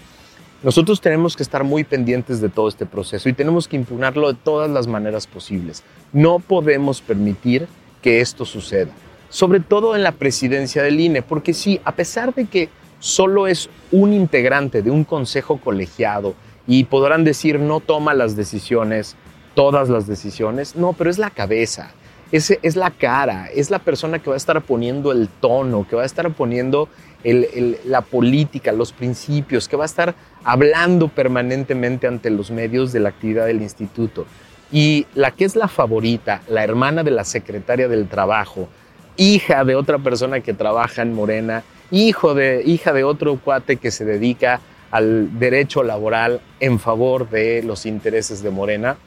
Nosotros 0.62 1.02
tenemos 1.02 1.36
que 1.36 1.42
estar 1.42 1.64
muy 1.64 1.84
pendientes 1.84 2.40
de 2.40 2.50
todo 2.50 2.68
este 2.68 2.86
proceso 2.86 3.28
y 3.28 3.34
tenemos 3.34 3.68
que 3.68 3.78
impugnarlo 3.78 4.32
de 4.32 4.38
todas 4.38 4.70
las 4.70 4.86
maneras 4.86 5.26
posibles. 5.26 5.82
No 6.14 6.38
podemos 6.38 7.02
permitir 7.02 7.68
que 8.04 8.22
esto 8.22 8.46
suceda, 8.46 8.92
sobre 9.30 9.60
todo 9.60 9.96
en 9.96 10.04
la 10.04 10.12
presidencia 10.12 10.84
del 10.84 11.00
INE, 11.00 11.24
porque 11.24 11.56
sí, 11.56 11.82
a 11.84 11.94
pesar 11.94 12.36
de 12.36 12.46
que 12.46 12.70
solo 13.00 13.48
es 13.48 13.72
un 13.92 14.14
integrante 14.14 14.84
de 14.84 14.92
un 14.92 15.04
consejo 15.04 15.58
colegiado 15.58 16.36
y 16.72 16.86
podrán 16.86 17.26
decir 17.26 17.60
no 17.60 17.82
toma 17.82 18.14
las 18.14 18.38
decisiones, 18.38 19.18
todas 19.56 19.90
las 19.90 20.08
decisiones, 20.08 20.78
no, 20.78 20.94
pero 20.94 21.10
es 21.10 21.18
la 21.18 21.30
cabeza, 21.30 21.92
es, 22.32 22.58
es 22.62 22.78
la 22.78 22.92
cara, 22.92 23.50
es 23.54 23.70
la 23.70 23.80
persona 23.80 24.20
que 24.20 24.30
va 24.30 24.36
a 24.36 24.38
estar 24.38 24.62
poniendo 24.62 25.12
el 25.12 25.28
tono, 25.28 25.86
que 25.86 25.98
va 25.98 26.04
a 26.04 26.06
estar 26.06 26.32
poniendo 26.32 26.88
la 27.26 28.00
política, 28.00 28.72
los 28.72 28.94
principios, 28.94 29.68
que 29.68 29.76
va 29.76 29.84
a 29.84 29.86
estar 29.86 30.16
hablando 30.46 31.10
permanentemente 31.10 32.08
ante 32.08 32.30
los 32.30 32.52
medios 32.52 32.94
de 32.94 33.02
la 33.02 33.10
actividad 33.10 33.48
del 33.48 33.62
instituto. 33.62 34.26
Y 34.72 35.08
la 35.14 35.32
que 35.32 35.44
es 35.44 35.58
la 35.58 35.68
favorita, 35.68 36.42
la 36.48 36.64
hermana 36.64 37.04
de 37.04 37.12
la 37.12 37.26
secretaria 37.26 37.90
del 37.90 38.08
trabajo, 38.08 38.70
hija 39.18 39.66
de 39.66 39.76
otra 39.76 40.00
persona 40.00 40.40
que 40.40 40.54
trabaja 40.54 41.02
en 41.02 41.14
Morena, 41.14 41.64
hijo 41.92 42.34
de, 42.34 42.64
hija 42.66 42.94
de 42.94 43.04
otro 43.04 43.36
cuate 43.36 43.76
que 43.76 43.92
se 43.92 44.06
dedica 44.06 44.62
al 44.92 45.40
derecho 45.40 45.84
laboral 45.84 46.42
en 46.60 46.80
favor 46.80 47.30
de 47.30 47.64
los 47.64 47.86
intereses 47.86 48.44
de 48.44 48.52
Morena, 48.52 48.98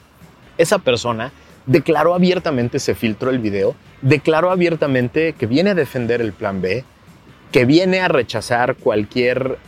esa 0.59 0.79
persona 0.79 1.33
declaró 1.67 2.15
abiertamente, 2.15 2.79
se 2.79 2.95
filtró 2.95 3.31
el 3.31 3.39
video, 3.39 3.75
declaró 4.03 4.51
abiertamente 4.51 5.35
que 5.35 5.47
viene 5.47 5.71
a 5.71 5.75
defender 5.75 6.21
el 6.21 6.33
plan 6.33 6.61
B, 6.61 6.85
que 7.53 7.65
viene 7.65 8.01
a 8.01 8.09
rechazar 8.09 8.77
cualquier 8.77 9.59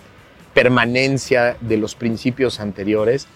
permanencia 0.55 1.57
de 1.61 1.77
los 1.77 1.95
principios 1.95 2.61
anteriores 2.61 3.29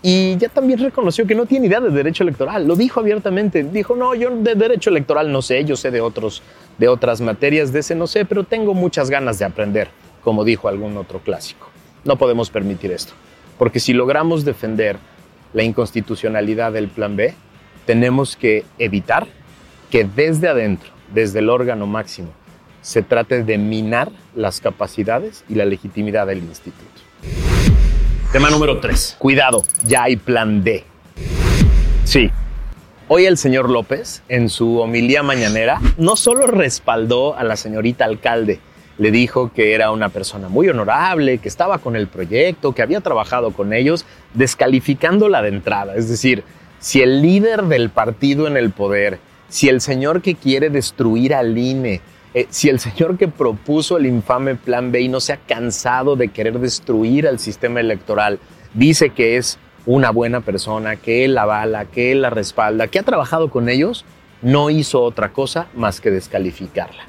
y 0.00 0.36
ya 0.36 0.48
también 0.48 0.78
reconoció 0.78 1.26
que 1.26 1.34
no 1.34 1.46
tiene 1.46 1.66
idea 1.66 1.80
de 1.80 1.90
derecho 1.90 2.22
electoral. 2.22 2.66
Lo 2.66 2.76
dijo 2.76 3.00
abiertamente. 3.00 3.64
Dijo, 3.64 3.96
no, 3.96 4.14
yo 4.14 4.30
de 4.30 4.54
derecho 4.54 4.90
electoral 4.90 5.32
no 5.32 5.42
sé, 5.42 5.64
yo 5.64 5.76
sé 5.76 5.90
de, 5.90 6.00
otros, 6.00 6.42
de 6.78 6.88
otras 6.88 7.20
materias, 7.20 7.72
de 7.72 7.80
ese 7.80 7.94
no 7.94 8.06
sé, 8.06 8.24
pero 8.24 8.44
tengo 8.44 8.74
muchas 8.74 9.10
ganas 9.10 9.38
de 9.38 9.44
aprender, 9.44 9.88
como 10.22 10.44
dijo 10.44 10.68
algún 10.68 10.96
otro 10.96 11.18
clásico. 11.18 11.68
No 12.08 12.16
podemos 12.16 12.48
permitir 12.48 12.90
esto, 12.90 13.12
porque 13.58 13.80
si 13.80 13.92
logramos 13.92 14.46
defender 14.46 14.96
la 15.52 15.62
inconstitucionalidad 15.62 16.72
del 16.72 16.88
plan 16.88 17.16
B, 17.16 17.34
tenemos 17.84 18.34
que 18.34 18.64
evitar 18.78 19.26
que 19.90 20.04
desde 20.04 20.48
adentro, 20.48 20.88
desde 21.12 21.40
el 21.40 21.50
órgano 21.50 21.86
máximo, 21.86 22.30
se 22.80 23.02
trate 23.02 23.44
de 23.44 23.58
minar 23.58 24.10
las 24.34 24.62
capacidades 24.62 25.44
y 25.50 25.54
la 25.56 25.66
legitimidad 25.66 26.26
del 26.26 26.38
instituto. 26.38 27.02
Tema 28.32 28.48
número 28.48 28.80
3. 28.80 29.16
Cuidado, 29.18 29.62
ya 29.84 30.04
hay 30.04 30.16
plan 30.16 30.64
D. 30.64 30.84
Sí. 32.04 32.30
Hoy 33.08 33.26
el 33.26 33.36
señor 33.36 33.68
López, 33.68 34.22
en 34.30 34.48
su 34.48 34.78
homilía 34.78 35.22
mañanera, 35.22 35.78
no 35.98 36.16
solo 36.16 36.46
respaldó 36.46 37.36
a 37.36 37.44
la 37.44 37.56
señorita 37.56 38.06
alcalde, 38.06 38.60
le 38.98 39.10
dijo 39.10 39.52
que 39.54 39.74
era 39.74 39.90
una 39.92 40.08
persona 40.08 40.48
muy 40.48 40.68
honorable, 40.68 41.38
que 41.38 41.48
estaba 41.48 41.78
con 41.78 41.96
el 41.96 42.08
proyecto, 42.08 42.72
que 42.72 42.82
había 42.82 43.00
trabajado 43.00 43.52
con 43.52 43.72
ellos, 43.72 44.04
descalificándola 44.34 45.40
de 45.40 45.48
entrada. 45.48 45.94
Es 45.96 46.08
decir, 46.08 46.42
si 46.80 47.00
el 47.00 47.22
líder 47.22 47.64
del 47.64 47.90
partido 47.90 48.46
en 48.46 48.56
el 48.56 48.70
poder, 48.70 49.18
si 49.48 49.68
el 49.68 49.80
señor 49.80 50.20
que 50.20 50.34
quiere 50.34 50.68
destruir 50.68 51.34
al 51.34 51.56
INE, 51.56 52.00
eh, 52.34 52.46
si 52.50 52.68
el 52.68 52.80
señor 52.80 53.16
que 53.16 53.28
propuso 53.28 53.96
el 53.96 54.06
infame 54.06 54.56
Plan 54.56 54.92
B 54.92 55.00
y 55.00 55.08
no 55.08 55.20
se 55.20 55.32
ha 55.32 55.38
cansado 55.38 56.16
de 56.16 56.28
querer 56.28 56.58
destruir 56.58 57.26
al 57.26 57.38
sistema 57.38 57.80
electoral, 57.80 58.38
dice 58.74 59.10
que 59.10 59.36
es 59.36 59.58
una 59.86 60.10
buena 60.10 60.40
persona, 60.40 60.96
que 60.96 61.24
él 61.24 61.34
la 61.34 61.42
avala, 61.42 61.86
que 61.86 62.12
él 62.12 62.22
la 62.22 62.30
respalda, 62.30 62.88
que 62.88 62.98
ha 62.98 63.02
trabajado 63.04 63.48
con 63.48 63.68
ellos, 63.68 64.04
no 64.42 64.70
hizo 64.70 65.02
otra 65.02 65.32
cosa 65.32 65.68
más 65.74 66.00
que 66.00 66.10
descalificarla. 66.10 67.04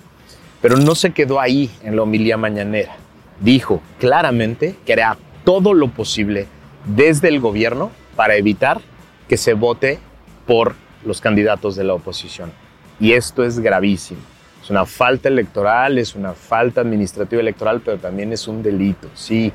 Pero 0.61 0.77
no 0.77 0.95
se 0.95 1.11
quedó 1.11 1.39
ahí 1.39 1.69
en 1.83 1.95
la 1.95 2.03
homilía 2.03 2.37
mañanera. 2.37 2.95
Dijo 3.39 3.81
claramente 3.99 4.75
que 4.85 4.93
hará 4.93 5.17
todo 5.45 5.73
lo 5.73 5.87
posible 5.89 6.47
desde 6.85 7.29
el 7.29 7.39
gobierno 7.39 7.91
para 8.15 8.35
evitar 8.35 8.81
que 9.27 9.37
se 9.37 9.53
vote 9.53 9.99
por 10.45 10.75
los 11.05 11.21
candidatos 11.21 11.75
de 11.75 11.85
la 11.85 11.93
oposición. 11.93 12.51
Y 12.99 13.13
esto 13.13 13.43
es 13.43 13.59
gravísimo. 13.59 14.19
Es 14.61 14.69
una 14.69 14.85
falta 14.85 15.29
electoral, 15.29 15.97
es 15.97 16.15
una 16.15 16.33
falta 16.33 16.81
administrativa 16.81 17.41
electoral, 17.41 17.81
pero 17.83 17.97
también 17.97 18.33
es 18.33 18.47
un 18.47 18.61
delito. 18.61 19.07
Sí, 19.13 19.53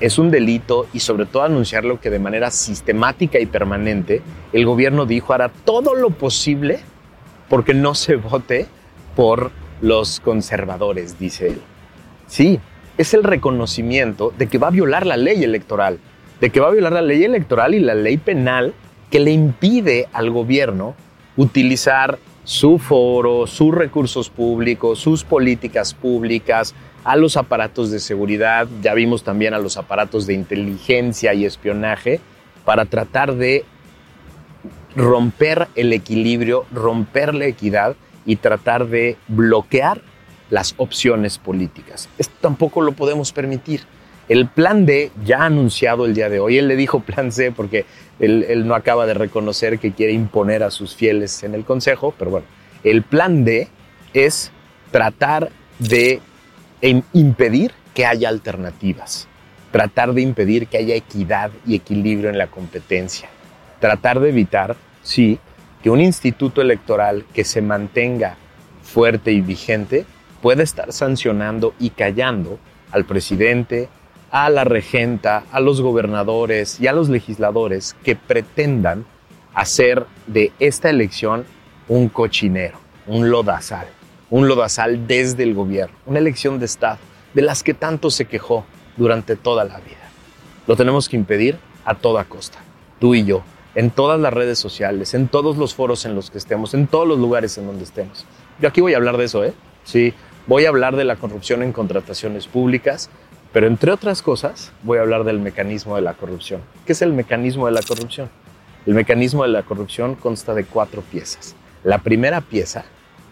es 0.00 0.18
un 0.18 0.30
delito 0.30 0.88
y 0.92 1.00
sobre 1.00 1.26
todo 1.26 1.44
anunciarlo 1.44 2.00
que 2.00 2.10
de 2.10 2.18
manera 2.18 2.50
sistemática 2.50 3.38
y 3.38 3.46
permanente 3.46 4.22
el 4.52 4.64
gobierno 4.64 5.06
dijo 5.06 5.32
hará 5.32 5.48
todo 5.48 5.94
lo 5.94 6.10
posible 6.10 6.80
porque 7.48 7.74
no 7.74 7.94
se 7.94 8.16
vote 8.16 8.66
por 9.16 9.50
los 9.82 10.20
conservadores, 10.20 11.18
dice 11.18 11.48
él. 11.48 11.60
Sí, 12.26 12.58
es 12.96 13.12
el 13.12 13.24
reconocimiento 13.24 14.32
de 14.38 14.46
que 14.46 14.56
va 14.56 14.68
a 14.68 14.70
violar 14.70 15.04
la 15.04 15.18
ley 15.18 15.44
electoral, 15.44 15.98
de 16.40 16.50
que 16.50 16.60
va 16.60 16.68
a 16.68 16.72
violar 16.72 16.92
la 16.92 17.02
ley 17.02 17.24
electoral 17.24 17.74
y 17.74 17.80
la 17.80 17.94
ley 17.94 18.16
penal 18.16 18.72
que 19.10 19.20
le 19.20 19.32
impide 19.32 20.08
al 20.12 20.30
gobierno 20.30 20.94
utilizar 21.36 22.18
su 22.44 22.78
foro, 22.78 23.46
sus 23.46 23.74
recursos 23.74 24.30
públicos, 24.30 24.98
sus 24.98 25.24
políticas 25.24 25.94
públicas, 25.94 26.74
a 27.04 27.16
los 27.16 27.36
aparatos 27.36 27.90
de 27.90 27.98
seguridad, 27.98 28.68
ya 28.80 28.94
vimos 28.94 29.24
también 29.24 29.54
a 29.54 29.58
los 29.58 29.76
aparatos 29.76 30.26
de 30.26 30.34
inteligencia 30.34 31.34
y 31.34 31.44
espionaje, 31.44 32.20
para 32.64 32.84
tratar 32.84 33.34
de 33.34 33.64
romper 34.94 35.66
el 35.74 35.92
equilibrio, 35.92 36.64
romper 36.72 37.34
la 37.34 37.46
equidad 37.46 37.96
y 38.24 38.36
tratar 38.36 38.86
de 38.86 39.16
bloquear 39.28 40.00
las 40.50 40.74
opciones 40.76 41.38
políticas. 41.38 42.08
Esto 42.18 42.34
tampoco 42.40 42.82
lo 42.82 42.92
podemos 42.92 43.32
permitir. 43.32 43.82
El 44.28 44.48
plan 44.48 44.86
D 44.86 45.10
ya 45.24 45.44
anunciado 45.44 46.04
el 46.04 46.14
día 46.14 46.28
de 46.28 46.40
hoy, 46.40 46.58
él 46.58 46.68
le 46.68 46.76
dijo 46.76 47.00
plan 47.06 47.32
C 47.32 47.52
porque 47.52 47.86
él, 48.18 48.44
él, 48.48 48.66
no 48.66 48.74
acaba 48.74 49.06
de 49.06 49.14
reconocer 49.14 49.78
que 49.78 49.92
quiere 49.92 50.12
imponer 50.12 50.62
a 50.62 50.70
sus 50.70 50.94
fieles 50.94 51.42
en 51.42 51.54
el 51.54 51.64
Consejo, 51.64 52.14
pero 52.18 52.30
bueno, 52.30 52.46
el 52.84 53.02
plan 53.02 53.44
D 53.44 53.68
es 54.14 54.52
tratar 54.90 55.50
de 55.78 56.20
impedir 57.12 57.72
que 57.94 58.06
haya 58.06 58.28
alternativas, 58.28 59.28
tratar 59.70 60.12
de 60.12 60.22
impedir 60.22 60.66
que 60.66 60.78
haya 60.78 60.94
equidad 60.94 61.50
y 61.66 61.74
equilibrio 61.74 62.30
en 62.30 62.38
la 62.38 62.48
competencia, 62.48 63.28
tratar 63.80 64.20
de 64.20 64.30
evitar, 64.30 64.76
sí, 65.02 65.38
que 65.82 65.90
un 65.90 66.00
instituto 66.00 66.60
electoral 66.60 67.24
que 67.34 67.44
se 67.44 67.60
mantenga 67.60 68.36
fuerte 68.82 69.32
y 69.32 69.40
vigente 69.40 70.06
pueda 70.40 70.62
estar 70.62 70.92
sancionando 70.92 71.74
y 71.78 71.90
callando 71.90 72.58
al 72.90 73.04
presidente, 73.04 73.88
a 74.30 74.48
la 74.50 74.64
regenta, 74.64 75.44
a 75.50 75.60
los 75.60 75.80
gobernadores 75.80 76.80
y 76.80 76.86
a 76.86 76.92
los 76.92 77.08
legisladores 77.08 77.96
que 78.04 78.16
pretendan 78.16 79.04
hacer 79.54 80.06
de 80.26 80.52
esta 80.58 80.88
elección 80.90 81.44
un 81.88 82.08
cochinero, 82.08 82.78
un 83.06 83.30
lodazal, 83.30 83.86
un 84.30 84.48
lodazal 84.48 85.06
desde 85.06 85.42
el 85.42 85.54
gobierno, 85.54 85.96
una 86.06 86.18
elección 86.18 86.58
de 86.58 86.66
Estado, 86.66 86.98
de 87.34 87.42
las 87.42 87.62
que 87.62 87.74
tanto 87.74 88.10
se 88.10 88.24
quejó 88.26 88.64
durante 88.96 89.36
toda 89.36 89.64
la 89.64 89.78
vida. 89.78 89.96
Lo 90.66 90.76
tenemos 90.76 91.08
que 91.08 91.16
impedir 91.16 91.58
a 91.84 91.94
toda 91.94 92.24
costa, 92.24 92.58
tú 92.98 93.14
y 93.14 93.24
yo, 93.24 93.42
en 93.74 93.90
todas 93.90 94.20
las 94.20 94.32
redes 94.32 94.58
sociales, 94.58 95.14
en 95.14 95.28
todos 95.28 95.56
los 95.56 95.74
foros 95.74 96.04
en 96.04 96.14
los 96.14 96.30
que 96.30 96.38
estemos, 96.38 96.74
en 96.74 96.86
todos 96.86 97.06
los 97.06 97.18
lugares 97.18 97.56
en 97.58 97.66
donde 97.66 97.84
estemos. 97.84 98.26
Yo 98.60 98.68
aquí 98.68 98.80
voy 98.80 98.94
a 98.94 98.96
hablar 98.96 99.16
de 99.16 99.24
eso, 99.24 99.44
¿eh? 99.44 99.54
Sí, 99.84 100.14
voy 100.46 100.66
a 100.66 100.68
hablar 100.68 100.96
de 100.96 101.04
la 101.04 101.16
corrupción 101.16 101.62
en 101.62 101.72
contrataciones 101.72 102.46
públicas, 102.46 103.10
pero 103.52 103.66
entre 103.66 103.92
otras 103.92 104.22
cosas 104.22 104.72
voy 104.82 104.98
a 104.98 105.02
hablar 105.02 105.24
del 105.24 105.40
mecanismo 105.40 105.96
de 105.96 106.02
la 106.02 106.14
corrupción. 106.14 106.60
¿Qué 106.86 106.92
es 106.92 107.02
el 107.02 107.12
mecanismo 107.12 107.66
de 107.66 107.72
la 107.72 107.82
corrupción? 107.82 108.30
El 108.86 108.94
mecanismo 108.94 109.42
de 109.44 109.50
la 109.50 109.62
corrupción 109.62 110.16
consta 110.16 110.54
de 110.54 110.64
cuatro 110.64 111.02
piezas. 111.02 111.54
La 111.84 111.98
primera 111.98 112.40
pieza 112.40 112.84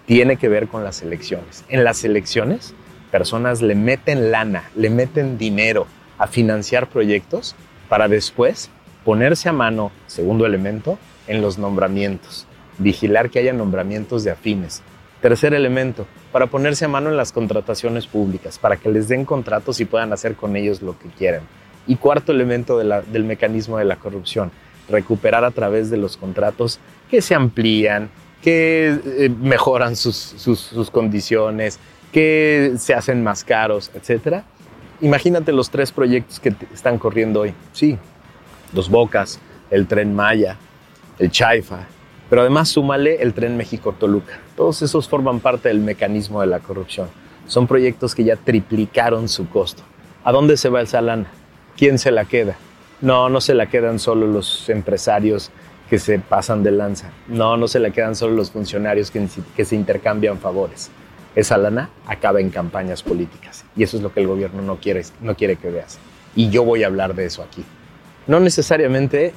tiene 0.06 0.36
que 0.36 0.48
ver 0.48 0.68
con 0.68 0.84
las 0.84 1.02
elecciones. 1.02 1.64
En 1.68 1.84
las 1.84 2.04
elecciones, 2.04 2.74
personas 3.10 3.62
le 3.62 3.74
meten 3.74 4.30
lana, 4.30 4.70
le 4.76 4.90
meten 4.90 5.38
dinero 5.38 5.86
a 6.18 6.26
financiar 6.26 6.88
proyectos 6.88 7.54
para 7.88 8.08
después 8.08 8.70
ponerse 9.04 9.48
a 9.48 9.52
mano, 9.52 9.90
segundo 10.06 10.46
elemento, 10.46 10.98
en 11.26 11.40
los 11.40 11.58
nombramientos. 11.58 12.46
Vigilar 12.78 13.30
que 13.30 13.38
haya 13.38 13.52
nombramientos 13.52 14.24
de 14.24 14.30
afines. 14.30 14.82
Tercer 15.20 15.52
elemento, 15.52 16.06
para 16.32 16.46
ponerse 16.46 16.86
a 16.86 16.88
mano 16.88 17.10
en 17.10 17.16
las 17.16 17.32
contrataciones 17.32 18.06
públicas, 18.06 18.58
para 18.58 18.76
que 18.76 18.90
les 18.90 19.08
den 19.08 19.24
contratos 19.24 19.80
y 19.80 19.84
puedan 19.84 20.12
hacer 20.12 20.34
con 20.34 20.56
ellos 20.56 20.80
lo 20.80 20.98
que 20.98 21.08
quieran. 21.08 21.42
Y 21.86 21.96
cuarto 21.96 22.32
elemento 22.32 22.78
del 22.78 23.24
mecanismo 23.24 23.76
de 23.78 23.84
la 23.84 23.96
corrupción, 23.96 24.50
recuperar 24.88 25.44
a 25.44 25.50
través 25.50 25.90
de 25.90 25.98
los 25.98 26.16
contratos 26.16 26.80
que 27.10 27.20
se 27.20 27.34
amplían, 27.34 28.10
que 28.42 28.98
eh, 29.04 29.28
mejoran 29.28 29.96
sus, 29.96 30.16
sus, 30.16 30.90
condiciones, 30.90 31.78
que 32.12 32.74
se 32.78 32.94
hacen 32.94 33.22
más 33.22 33.44
caros, 33.44 33.90
etc. 33.94 34.42
Imagínate 35.00 35.52
los 35.52 35.70
tres 35.70 35.92
proyectos 35.92 36.40
que 36.40 36.54
están 36.72 36.98
corriendo 36.98 37.40
hoy. 37.40 37.54
Sí, 37.72 37.98
Dos 38.72 38.88
Bocas, 38.88 39.40
el 39.70 39.86
tren 39.86 40.14
Maya, 40.14 40.56
el 41.18 41.30
Chaifa, 41.30 41.86
pero 42.28 42.42
además 42.42 42.68
súmale 42.68 43.20
el 43.20 43.34
tren 43.34 43.56
México-Toluca. 43.56 44.38
Todos 44.56 44.82
esos 44.82 45.08
forman 45.08 45.40
parte 45.40 45.68
del 45.68 45.80
mecanismo 45.80 46.40
de 46.40 46.46
la 46.46 46.60
corrupción. 46.60 47.08
Son 47.46 47.66
proyectos 47.66 48.14
que 48.14 48.22
ya 48.22 48.36
triplicaron 48.36 49.28
su 49.28 49.48
costo. 49.48 49.82
¿A 50.22 50.30
dónde 50.30 50.56
se 50.56 50.68
va 50.68 50.82
esa 50.82 51.00
lana? 51.00 51.26
¿Quién 51.76 51.98
se 51.98 52.12
la 52.12 52.24
queda? 52.26 52.56
No, 53.00 53.28
no 53.28 53.40
se 53.40 53.54
la 53.54 53.66
quedan 53.66 53.98
solo 53.98 54.28
los 54.28 54.68
empresarios 54.68 55.50
que 55.88 55.98
se 55.98 56.20
pasan 56.20 56.62
de 56.62 56.70
lanza. 56.70 57.10
No, 57.26 57.56
no 57.56 57.66
se 57.66 57.80
la 57.80 57.90
quedan 57.90 58.14
solo 58.14 58.36
los 58.36 58.52
funcionarios 58.52 59.10
que, 59.10 59.64
se 59.64 59.74
intercambian 59.74 60.38
favores. 60.38 60.90
Esa 61.34 61.58
lana 61.58 61.90
acaba 62.06 62.40
en 62.40 62.50
campañas 62.50 63.02
políticas. 63.02 63.64
Y 63.74 63.82
eso 63.82 63.96
es 63.96 64.02
lo 64.04 64.12
que 64.12 64.20
el 64.20 64.28
gobierno 64.28 64.62
no 64.62 64.76
quiere 64.76 65.56
que 65.56 65.70
veas. 65.70 65.98
Y 66.36 66.50
yo 66.50 66.62
voy 66.62 66.84
a 66.84 66.86
hablar 66.86 67.16
de 67.16 67.24
eso 67.24 67.42
aquí. 67.42 67.64
No 68.30 68.38
necesariamente 68.38 69.32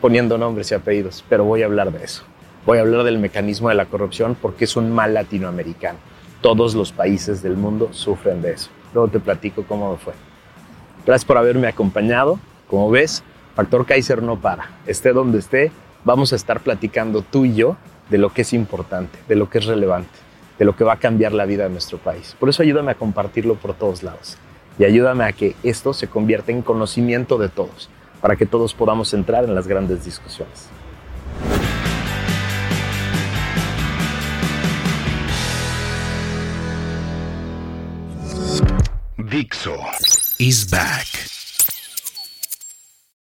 poniendo 0.00 0.38
nombres 0.38 0.70
y 0.70 0.74
apellidos, 0.76 1.24
pero 1.28 1.42
voy 1.42 1.62
a 1.62 1.64
hablar 1.64 1.90
de 1.90 2.04
eso. 2.04 2.22
Voy 2.66 2.78
a 2.78 2.82
hablar 2.82 3.02
del 3.02 3.18
mecanismo 3.18 3.68
de 3.68 3.74
la 3.74 3.86
corrupción 3.86 4.36
porque 4.40 4.66
es 4.66 4.76
un 4.76 4.92
mal 4.92 5.12
latinoamericano. 5.12 5.98
Todos 6.40 6.76
los 6.76 6.92
países 6.92 7.42
del 7.42 7.56
mundo 7.56 7.88
sufren 7.90 8.40
de 8.40 8.52
eso. 8.52 8.70
Luego 8.94 9.08
te 9.08 9.18
platico 9.18 9.64
cómo 9.64 9.96
fue. 9.96 10.12
Gracias 11.04 11.24
por 11.24 11.36
haberme 11.36 11.66
acompañado. 11.66 12.38
Como 12.68 12.88
ves, 12.92 13.24
Factor 13.56 13.84
Kaiser 13.84 14.22
no 14.22 14.38
para. 14.38 14.70
Esté 14.86 15.12
donde 15.12 15.40
esté, 15.40 15.72
vamos 16.04 16.32
a 16.32 16.36
estar 16.36 16.60
platicando 16.60 17.22
tú 17.22 17.44
y 17.44 17.56
yo 17.56 17.76
de 18.08 18.18
lo 18.18 18.32
que 18.32 18.42
es 18.42 18.52
importante, 18.52 19.18
de 19.26 19.34
lo 19.34 19.50
que 19.50 19.58
es 19.58 19.64
relevante, 19.64 20.16
de 20.60 20.64
lo 20.64 20.76
que 20.76 20.84
va 20.84 20.92
a 20.92 21.00
cambiar 21.00 21.32
la 21.32 21.44
vida 21.44 21.64
de 21.64 21.70
nuestro 21.70 21.98
país. 21.98 22.36
Por 22.38 22.48
eso 22.48 22.62
ayúdame 22.62 22.92
a 22.92 22.94
compartirlo 22.94 23.56
por 23.56 23.74
todos 23.74 24.04
lados 24.04 24.38
y 24.78 24.84
ayúdame 24.84 25.24
a 25.24 25.32
que 25.32 25.56
esto 25.64 25.92
se 25.92 26.06
convierta 26.06 26.52
en 26.52 26.62
conocimiento 26.62 27.36
de 27.36 27.48
todos 27.48 27.90
para 28.20 28.36
que 28.36 28.46
todos 28.46 28.74
podamos 28.74 29.12
entrar 29.14 29.44
en 29.44 29.54
las 29.54 29.66
grandes 29.66 30.04
discusiones. 30.04 30.68
Dixo 39.18 39.76
is 40.38 40.64
back. 40.70 41.37